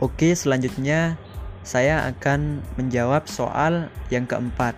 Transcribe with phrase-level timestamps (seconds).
[0.00, 1.20] Oke, selanjutnya
[1.60, 4.72] saya akan menjawab soal yang keempat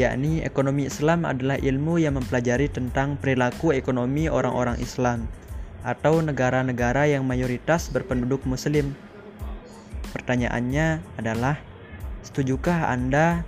[0.00, 5.28] yakni ekonomi Islam adalah ilmu yang mempelajari tentang perilaku ekonomi orang-orang Islam
[5.84, 8.96] atau negara-negara yang mayoritas berpenduduk muslim.
[10.16, 11.60] Pertanyaannya adalah
[12.24, 13.44] setujukah Anda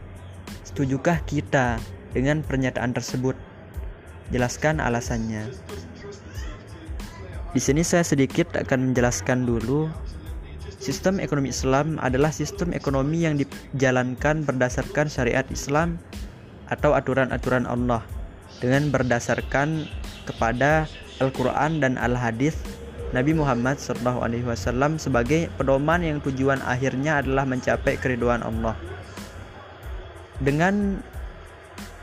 [0.68, 1.80] setujukah kita
[2.12, 3.36] dengan pernyataan tersebut?
[4.32, 5.48] Jelaskan alasannya.
[7.52, 9.92] Di sini saya sedikit akan menjelaskan dulu
[10.82, 15.94] Sistem ekonomi Islam adalah sistem ekonomi yang dijalankan berdasarkan syariat Islam
[16.66, 18.02] atau aturan-aturan Allah
[18.58, 19.86] dengan berdasarkan
[20.26, 20.90] kepada
[21.22, 22.58] Al-Quran dan Al-Hadis
[23.14, 28.74] Nabi Muhammad SAW sebagai pedoman yang tujuan akhirnya adalah mencapai keriduan Allah.
[30.42, 30.98] Dengan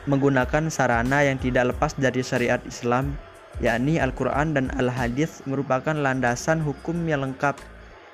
[0.08, 3.18] menggunakan sarana yang tidak lepas dari syariat Islam,
[3.58, 7.58] yakni Al-Quran dan Al-Hadis merupakan landasan hukum yang lengkap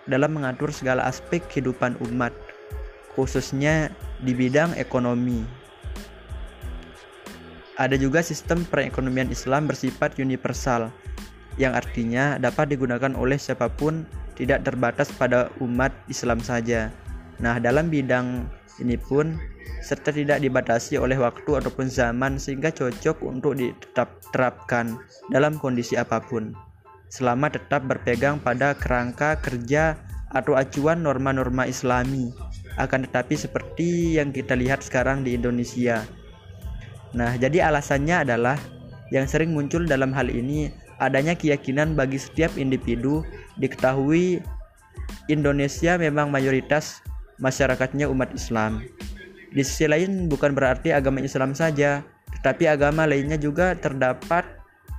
[0.08, 2.31] dalam mengatur segala aspek kehidupan umat,
[3.14, 3.92] khususnya
[4.23, 5.44] di bidang ekonomi.
[7.75, 10.88] Ada juga sistem perekonomian Islam bersifat universal,
[11.59, 14.08] yang artinya dapat digunakan oleh siapa pun,
[14.39, 16.92] tidak terbatas pada umat Islam saja.
[17.39, 18.47] Nah, dalam bidang
[18.81, 19.39] ini pun
[19.79, 24.97] serta tidak dibatasi oleh waktu ataupun zaman sehingga cocok untuk diterapkan
[25.29, 26.51] dalam kondisi apa pun.
[27.07, 29.95] Selama tetap berpegang pada kerangka kerja
[30.33, 32.33] atau acuan norma-norma Islami.
[32.75, 36.03] Akan tetapi seperti yang kita lihat sekarang di Indonesia,
[37.15, 38.59] Nah, jadi alasannya adalah
[39.09, 40.67] yang sering muncul dalam hal ini
[40.99, 43.23] adanya keyakinan bagi setiap individu
[43.55, 44.43] diketahui
[45.31, 46.99] Indonesia memang mayoritas
[47.39, 48.83] masyarakatnya umat Islam.
[49.55, 52.03] Di sisi lain bukan berarti agama Islam saja,
[52.39, 54.44] tetapi agama lainnya juga terdapat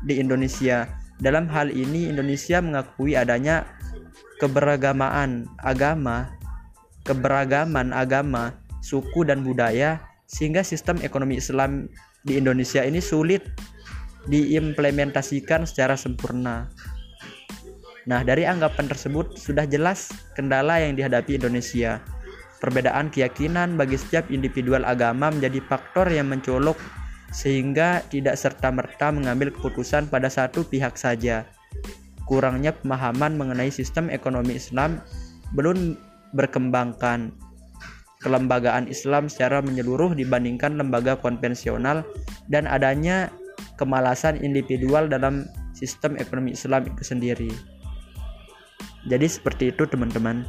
[0.08, 0.88] di Indonesia.
[1.20, 3.64] Dalam hal ini Indonesia mengakui adanya
[4.40, 6.32] keberagamaan agama,
[7.04, 11.88] keberagaman agama, suku dan budaya sehingga sistem ekonomi Islam
[12.26, 13.46] di Indonesia ini sulit
[14.26, 16.68] diimplementasikan secara sempurna.
[18.06, 22.02] Nah, dari anggapan tersebut sudah jelas kendala yang dihadapi Indonesia.
[22.56, 26.76] Perbedaan keyakinan bagi setiap individual agama menjadi faktor yang mencolok
[27.34, 31.44] sehingga tidak serta-merta mengambil keputusan pada satu pihak saja.
[32.24, 35.04] Kurangnya pemahaman mengenai sistem ekonomi Islam
[35.54, 35.94] belum
[36.34, 37.30] berkembangkan
[38.24, 42.02] kelembagaan Islam secara menyeluruh dibandingkan lembaga konvensional
[42.50, 43.30] dan adanya
[43.78, 45.46] kemalasan individual dalam
[45.76, 47.52] sistem ekonomi Islam itu sendiri.
[49.06, 50.42] Jadi seperti itu teman-teman.